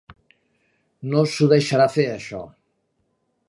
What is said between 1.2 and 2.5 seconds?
s'ho deixaria fer, això!